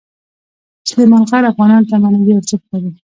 سلیمان 0.89 1.23
غر 1.29 1.43
افغانانو 1.51 1.87
ته 1.89 1.95
معنوي 2.01 2.33
ارزښت 2.35 2.65
لري. 2.71 2.91